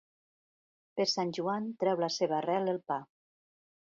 Per 0.99 1.05
Sant 1.11 1.33
Joan 1.37 1.67
treu 1.83 2.01
la 2.05 2.09
seva 2.15 2.37
arrel 2.39 2.73
el 2.73 2.81
pa. 2.93 2.99